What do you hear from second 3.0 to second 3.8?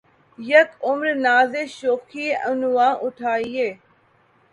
اٹھایئے